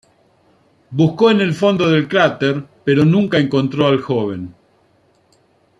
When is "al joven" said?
3.85-4.51